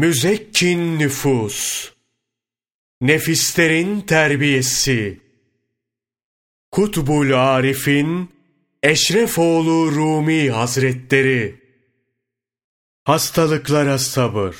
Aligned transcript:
Müzekkin 0.00 0.98
nüfus, 0.98 1.90
nefislerin 3.00 4.00
terbiyesi, 4.00 5.20
Kutbul 6.70 7.32
Arif'in 7.32 8.30
Eşrefoğlu 8.82 9.92
Rumi 9.92 10.50
Hazretleri, 10.50 11.60
Hastalıklara 13.04 13.98
sabır. 13.98 14.56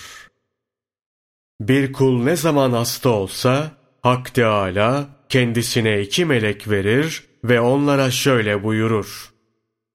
Bir 1.61 1.93
kul 1.93 2.23
ne 2.23 2.37
zaman 2.37 2.73
hasta 2.73 3.09
olsa, 3.09 3.77
Hak 4.03 4.35
Teâlâ 4.35 5.09
kendisine 5.29 6.01
iki 6.01 6.25
melek 6.25 6.71
verir 6.71 7.25
ve 7.45 7.61
onlara 7.61 8.11
şöyle 8.11 8.65
buyurur. 8.65 9.33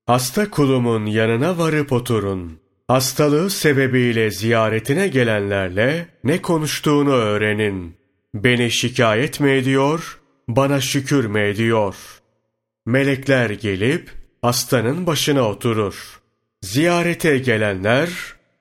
Hasta 0.06 0.50
kulumun 0.50 1.06
yanına 1.06 1.58
varıp 1.58 1.92
oturun. 1.92 2.65
Hastalığı 2.88 3.50
sebebiyle 3.50 4.32
ziyaretine 4.32 5.08
gelenlerle 5.08 6.08
ne 6.24 6.42
konuştuğunu 6.42 7.12
öğrenin. 7.12 7.98
Beni 8.34 8.72
şikayet 8.72 9.40
mi 9.40 9.52
ediyor, 9.52 10.20
bana 10.48 10.82
şükür 10.82 11.26
mü 11.26 11.40
ediyor? 11.40 11.96
Melekler 12.86 13.50
gelip 13.50 14.12
hastanın 14.42 15.08
başına 15.08 15.42
oturur. 15.42 16.20
Ziyarete 16.62 17.38
gelenler 17.38 18.10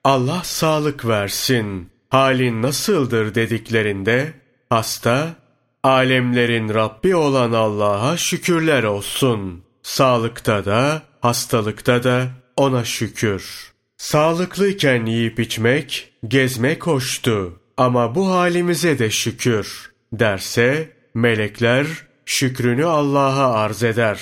Allah 0.03 0.41
sağlık 0.43 1.07
versin, 1.07 1.89
halin 2.09 2.61
nasıldır 2.61 3.35
dediklerinde 3.35 4.33
hasta 4.69 5.35
alemlerin 5.83 6.73
Rabbi 6.73 7.15
olan 7.15 7.51
Allah'a 7.51 8.17
şükürler 8.17 8.83
olsun. 8.83 9.63
Sağlıkta 9.83 10.65
da 10.65 11.01
hastalıkta 11.21 12.03
da 12.03 12.27
ona 12.57 12.83
şükür. 12.83 13.74
Sağlıklıyken 13.97 15.05
yiyip 15.05 15.39
içmek, 15.39 16.13
gezmek 16.27 16.87
hoştu 16.87 17.59
ama 17.77 18.15
bu 18.15 18.29
halimize 18.31 18.99
de 18.99 19.09
şükür 19.09 19.91
derse 20.13 20.89
melekler 21.13 21.87
şükrünü 22.25 22.85
Allah'a 22.85 23.53
arz 23.53 23.83
eder. 23.83 24.21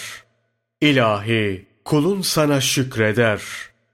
İlahi 0.82 1.66
kulun 1.86 2.22
sana 2.22 2.62
şükreder. 2.62 3.42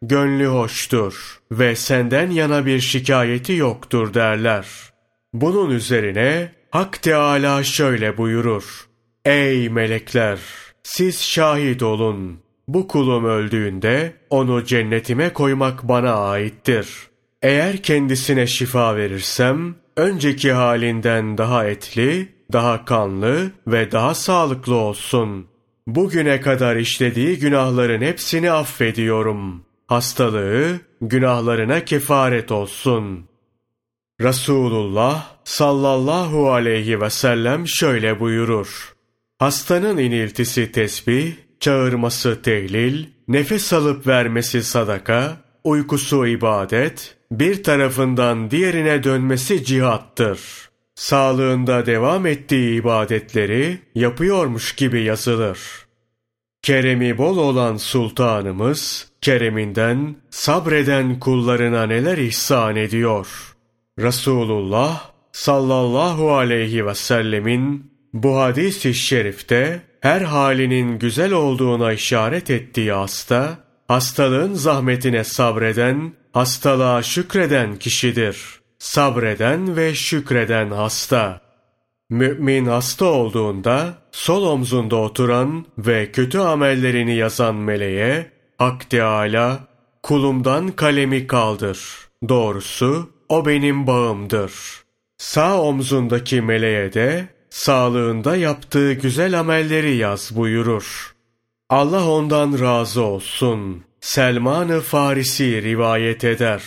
Gönlü 0.01 0.45
hoştur 0.45 1.39
ve 1.51 1.75
senden 1.75 2.31
yana 2.31 2.65
bir 2.65 2.79
şikayeti 2.79 3.53
yoktur 3.53 4.13
derler. 4.13 4.65
Bunun 5.33 5.69
üzerine 5.69 6.51
Hak 6.71 7.01
Teâlâ 7.01 7.63
şöyle 7.63 8.17
buyurur. 8.17 8.87
Ey 9.25 9.69
melekler! 9.69 10.39
Siz 10.83 11.21
şahit 11.21 11.83
olun. 11.83 12.39
Bu 12.69 12.87
kulum 12.87 13.25
öldüğünde 13.25 14.13
onu 14.29 14.63
cennetime 14.63 15.33
koymak 15.33 15.87
bana 15.87 16.13
aittir. 16.13 16.87
Eğer 17.41 17.77
kendisine 17.77 18.47
şifa 18.47 18.95
verirsem, 18.95 19.75
önceki 19.97 20.51
halinden 20.51 21.37
daha 21.37 21.65
etli, 21.65 22.29
daha 22.53 22.85
kanlı 22.85 23.51
ve 23.67 23.91
daha 23.91 24.13
sağlıklı 24.13 24.75
olsun. 24.75 25.47
Bugüne 25.87 26.41
kadar 26.41 26.75
işlediği 26.75 27.39
günahların 27.39 28.01
hepsini 28.01 28.51
affediyorum. 28.51 29.65
Hastalığı 29.87 30.79
günahlarına 31.01 31.85
kefaret 31.85 32.51
olsun. 32.51 33.25
Resulullah 34.21 35.35
sallallahu 35.43 36.51
aleyhi 36.51 37.01
ve 37.01 37.09
sellem 37.09 37.67
şöyle 37.67 38.19
buyurur. 38.19 38.93
Hastanın 39.39 39.97
iniltisi 39.97 40.71
tesbih, 40.71 41.33
çağırması 41.59 42.41
tehlil, 42.41 43.05
nefes 43.27 43.73
alıp 43.73 44.07
vermesi 44.07 44.63
sadaka, 44.63 45.37
uykusu 45.63 46.27
ibadet, 46.27 47.15
bir 47.31 47.63
tarafından 47.63 48.51
diğerine 48.51 49.03
dönmesi 49.03 49.65
cihattır. 49.65 50.39
Sağlığında 50.95 51.85
devam 51.85 52.25
ettiği 52.25 52.79
ibadetleri 52.79 53.79
yapıyormuş 53.95 54.75
gibi 54.75 55.01
yazılır. 55.01 55.59
Keremi 56.61 57.17
bol 57.17 57.37
olan 57.37 57.77
sultanımız, 57.77 59.11
kereminden 59.21 60.15
sabreden 60.29 61.19
kullarına 61.19 61.85
neler 61.85 62.17
ihsan 62.17 62.75
ediyor. 62.75 63.55
Resulullah 63.99 65.11
sallallahu 65.31 66.33
aleyhi 66.33 66.85
ve 66.85 66.95
sellemin 66.95 67.91
bu 68.13 68.39
hadis-i 68.39 68.93
şerifte 68.93 69.81
her 70.01 70.21
halinin 70.21 70.99
güzel 70.99 71.33
olduğuna 71.33 71.93
işaret 71.93 72.49
ettiği 72.49 72.91
hasta, 72.91 73.57
hastalığın 73.87 74.53
zahmetine 74.53 75.23
sabreden, 75.23 76.13
hastalığa 76.33 77.03
şükreden 77.03 77.75
kişidir. 77.75 78.59
Sabreden 78.79 79.75
ve 79.75 79.95
şükreden 79.95 80.71
hasta. 80.71 81.41
Mümin 82.09 82.65
hasta 82.65 83.05
olduğunda 83.05 83.93
sol 84.11 84.43
omzunda 84.45 84.95
oturan 84.95 85.65
ve 85.77 86.11
kötü 86.11 86.39
amellerini 86.39 87.15
yazan 87.15 87.55
meleğe 87.55 88.31
Hak 88.57 88.89
Teâlâ 88.89 89.59
kulumdan 90.03 90.71
kalemi 90.71 91.27
kaldır. 91.27 91.79
Doğrusu 92.29 93.09
o 93.29 93.45
benim 93.45 93.87
bağımdır. 93.87 94.53
Sağ 95.17 95.61
omzundaki 95.61 96.41
meleğe 96.41 96.93
de 96.93 97.27
sağlığında 97.49 98.35
yaptığı 98.35 98.93
güzel 98.93 99.39
amelleri 99.39 99.95
yaz 99.95 100.35
buyurur. 100.35 101.15
Allah 101.69 102.09
ondan 102.09 102.59
razı 102.59 103.01
olsun. 103.01 103.83
Selman-ı 104.01 104.81
Farisi 104.81 105.63
rivayet 105.63 106.23
eder. 106.23 106.63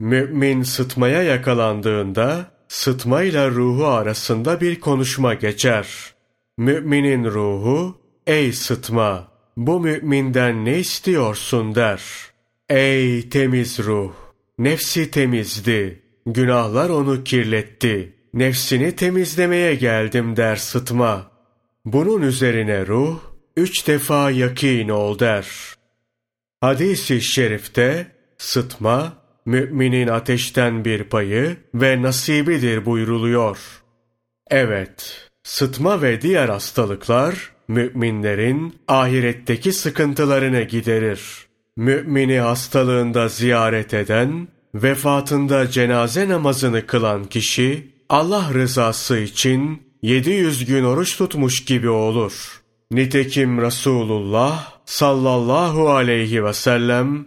Mümin 0.00 0.62
sıtmaya 0.62 1.22
yakalandığında 1.22 2.50
sıtmayla 2.68 3.50
ruhu 3.50 3.86
arasında 3.86 4.60
bir 4.60 4.80
konuşma 4.80 5.34
geçer. 5.34 5.86
Müminin 6.58 7.24
ruhu, 7.24 8.00
ey 8.26 8.52
sıtma, 8.52 9.28
bu 9.56 9.80
müminden 9.80 10.64
ne 10.64 10.78
istiyorsun 10.78 11.74
der. 11.74 12.02
Ey 12.68 13.28
temiz 13.28 13.78
ruh, 13.78 14.12
nefsi 14.58 15.10
temizdi, 15.10 16.02
günahlar 16.26 16.90
onu 16.90 17.24
kirletti. 17.24 18.19
Nefsini 18.34 18.96
temizlemeye 18.96 19.74
geldim 19.74 20.36
der 20.36 20.56
sıtma. 20.56 21.30
Bunun 21.84 22.22
üzerine 22.22 22.86
ruh, 22.86 23.20
üç 23.56 23.86
defa 23.86 24.30
yakin 24.30 24.88
ol 24.88 25.18
der. 25.18 25.46
Hadis-i 26.60 27.20
şerifte, 27.20 28.06
sıtma, 28.38 29.12
müminin 29.46 30.08
ateşten 30.08 30.84
bir 30.84 31.04
payı 31.04 31.56
ve 31.74 32.02
nasibidir 32.02 32.86
buyruluyor. 32.86 33.58
Evet, 34.50 35.28
sıtma 35.42 36.02
ve 36.02 36.22
diğer 36.22 36.48
hastalıklar, 36.48 37.52
müminlerin 37.68 38.74
ahiretteki 38.88 39.72
sıkıntılarını 39.72 40.62
giderir. 40.62 41.46
Mümini 41.76 42.40
hastalığında 42.40 43.28
ziyaret 43.28 43.94
eden, 43.94 44.48
vefatında 44.74 45.70
cenaze 45.70 46.28
namazını 46.28 46.86
kılan 46.86 47.24
kişi, 47.24 47.99
Allah 48.10 48.54
rızası 48.54 49.18
için 49.18 49.82
700 50.02 50.64
gün 50.64 50.84
oruç 50.84 51.16
tutmuş 51.16 51.64
gibi 51.64 51.88
olur. 51.88 52.62
Nitekim 52.90 53.60
Resulullah 53.62 54.72
sallallahu 54.84 55.90
aleyhi 55.90 56.44
ve 56.44 56.52
sellem, 56.52 57.26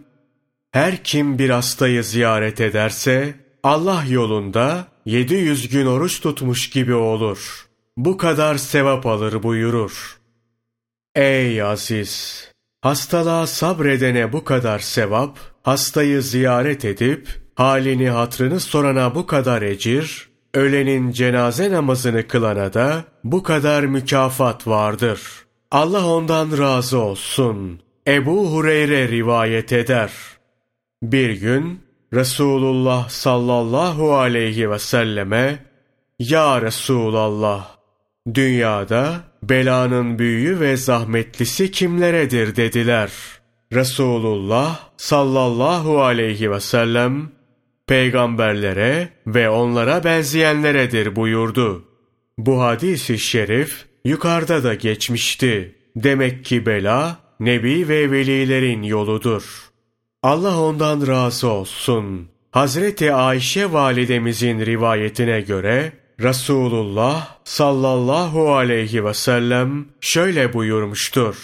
her 0.72 1.04
kim 1.04 1.38
bir 1.38 1.50
hastayı 1.50 2.04
ziyaret 2.04 2.60
ederse, 2.60 3.34
Allah 3.62 4.04
yolunda 4.08 4.88
700 5.06 5.68
gün 5.68 5.86
oruç 5.86 6.20
tutmuş 6.20 6.70
gibi 6.70 6.94
olur. 6.94 7.66
Bu 7.96 8.16
kadar 8.16 8.54
sevap 8.56 9.06
alır 9.06 9.42
buyurur. 9.42 10.18
Ey 11.14 11.62
aziz! 11.62 12.44
Hastalığa 12.80 13.46
sabredene 13.46 14.32
bu 14.32 14.44
kadar 14.44 14.78
sevap, 14.78 15.38
hastayı 15.62 16.22
ziyaret 16.22 16.84
edip, 16.84 17.28
halini 17.54 18.10
hatrını 18.10 18.60
sorana 18.60 19.14
bu 19.14 19.26
kadar 19.26 19.62
ecir, 19.62 20.33
ölenin 20.54 21.10
cenaze 21.10 21.70
namazını 21.70 22.28
kılana 22.28 22.74
da 22.74 23.04
bu 23.24 23.42
kadar 23.42 23.82
mükafat 23.82 24.66
vardır. 24.66 25.20
Allah 25.70 26.06
ondan 26.06 26.58
razı 26.58 26.98
olsun. 26.98 27.80
Ebu 28.08 28.52
Hureyre 28.52 29.08
rivayet 29.08 29.72
eder. 29.72 30.10
Bir 31.02 31.30
gün 31.30 31.80
Resulullah 32.12 33.08
sallallahu 33.08 34.14
aleyhi 34.14 34.70
ve 34.70 34.78
selleme 34.78 35.58
Ya 36.18 36.62
Resulallah 36.62 37.76
dünyada 38.34 39.20
belanın 39.42 40.18
büyüğü 40.18 40.60
ve 40.60 40.76
zahmetlisi 40.76 41.70
kimleredir 41.70 42.56
dediler. 42.56 43.10
Resulullah 43.72 44.80
sallallahu 44.96 46.02
aleyhi 46.02 46.50
ve 46.50 46.60
sellem 46.60 47.30
peygamberlere 47.86 49.08
ve 49.26 49.48
onlara 49.48 50.04
benzeyenleredir 50.04 51.16
buyurdu. 51.16 51.84
Bu 52.38 52.62
hadis-i 52.62 53.18
şerif 53.18 53.84
yukarıda 54.04 54.64
da 54.64 54.74
geçmişti. 54.74 55.74
Demek 55.96 56.44
ki 56.44 56.66
bela 56.66 57.16
nebi 57.40 57.88
ve 57.88 58.10
velilerin 58.10 58.82
yoludur. 58.82 59.70
Allah 60.22 60.60
ondan 60.60 61.06
razı 61.06 61.48
olsun. 61.48 62.28
Hazreti 62.50 63.12
Ayşe 63.14 63.72
validemizin 63.72 64.66
rivayetine 64.66 65.40
göre 65.40 65.92
Resulullah 66.20 67.38
sallallahu 67.44 68.54
aleyhi 68.54 69.04
ve 69.04 69.14
sellem 69.14 69.86
şöyle 70.00 70.52
buyurmuştur. 70.52 71.36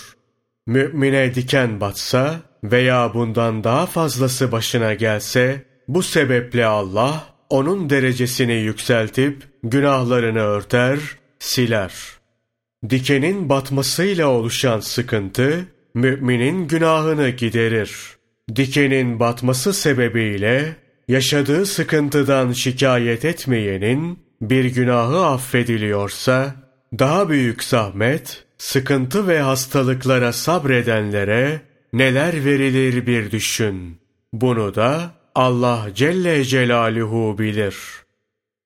Mümine 0.66 1.34
diken 1.34 1.80
batsa 1.80 2.40
veya 2.64 3.14
bundan 3.14 3.64
daha 3.64 3.86
fazlası 3.86 4.52
başına 4.52 4.94
gelse, 4.94 5.64
bu 5.94 6.02
sebeple 6.02 6.66
Allah 6.66 7.26
onun 7.48 7.90
derecesini 7.90 8.52
yükseltip 8.52 9.42
günahlarını 9.62 10.38
örter, 10.38 10.98
siler. 11.38 11.92
Dikenin 12.90 13.48
batmasıyla 13.48 14.28
oluşan 14.28 14.80
sıkıntı, 14.80 15.64
müminin 15.94 16.68
günahını 16.68 17.28
giderir. 17.30 17.96
Dikenin 18.56 19.20
batması 19.20 19.72
sebebiyle 19.72 20.76
yaşadığı 21.08 21.66
sıkıntıdan 21.66 22.52
şikayet 22.52 23.24
etmeyenin 23.24 24.18
bir 24.42 24.64
günahı 24.64 25.26
affediliyorsa, 25.26 26.54
daha 26.98 27.28
büyük 27.28 27.64
zahmet, 27.64 28.44
sıkıntı 28.58 29.28
ve 29.28 29.40
hastalıklara 29.40 30.32
sabredenlere 30.32 31.60
neler 31.92 32.44
verilir 32.44 33.06
bir 33.06 33.30
düşün. 33.30 34.00
Bunu 34.32 34.74
da 34.74 35.19
Allah 35.40 35.86
Celle 35.94 36.44
Celaluhu 36.44 37.38
bilir. 37.38 37.76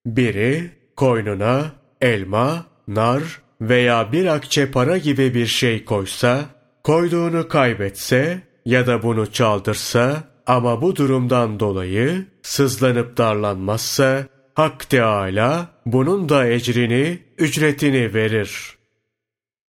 Biri 0.06 0.71
koynuna 0.97 1.73
elma, 2.00 2.67
nar 2.88 3.23
veya 3.61 4.12
bir 4.12 4.26
akçe 4.26 4.71
para 4.71 4.99
gibi 4.99 5.35
bir 5.35 5.47
şey 5.47 5.85
koysa, 5.85 6.44
koyduğunu 6.85 7.49
kaybetse 7.49 8.43
ya 8.65 8.87
da 8.87 9.03
bunu 9.03 9.32
çaldırsa 9.32 10.25
ama 10.47 10.82
bu 10.82 10.97
durumdan 10.97 11.61
dolayı 11.61 12.26
sızlanıp 12.43 13.17
darlanmazsa 13.17 14.26
Hak 14.55 14.91
Teâlâ 14.91 15.67
bunun 15.87 16.29
da 16.29 16.47
ecrini, 16.47 17.19
ücretini 17.38 18.15
verir. 18.15 18.76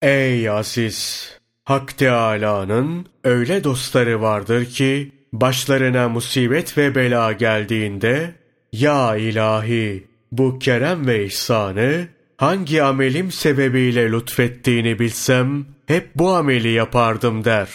Ey 0.02 0.50
aziz! 0.50 1.30
Hak 1.64 1.98
Teâlâ'nın 1.98 3.06
öyle 3.24 3.64
dostları 3.64 4.22
vardır 4.22 4.64
ki, 4.64 5.13
başlarına 5.40 6.08
musibet 6.08 6.78
ve 6.78 6.94
bela 6.94 7.32
geldiğinde, 7.32 8.34
Ya 8.72 9.16
ilahi! 9.16 10.06
Bu 10.32 10.58
kerem 10.58 11.06
ve 11.06 11.26
ihsanı, 11.26 12.08
hangi 12.36 12.82
amelim 12.82 13.32
sebebiyle 13.32 14.12
lütfettiğini 14.12 14.98
bilsem, 14.98 15.66
hep 15.86 16.10
bu 16.14 16.34
ameli 16.34 16.68
yapardım 16.68 17.44
der. 17.44 17.68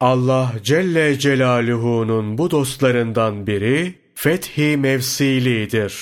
Allah 0.00 0.52
Celle 0.62 1.18
Celaluhu'nun 1.18 2.38
bu 2.38 2.50
dostlarından 2.50 3.46
biri, 3.46 3.94
Fethi 4.14 4.76
Mevsili'dir. 4.76 5.94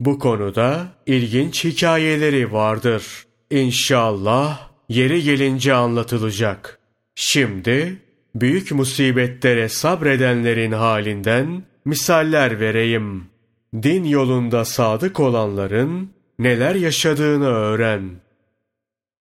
Bu 0.00 0.18
konuda 0.18 0.86
ilginç 1.06 1.64
hikayeleri 1.64 2.52
vardır. 2.52 3.02
İnşallah 3.50 4.68
yeri 4.88 5.22
gelince 5.22 5.74
anlatılacak. 5.74 6.78
Şimdi 7.14 7.96
büyük 8.40 8.72
musibetlere 8.72 9.68
sabredenlerin 9.68 10.72
halinden 10.72 11.62
misaller 11.84 12.60
vereyim. 12.60 13.24
Din 13.82 14.04
yolunda 14.04 14.64
sadık 14.64 15.20
olanların 15.20 16.10
neler 16.38 16.74
yaşadığını 16.74 17.46
öğren. 17.46 18.10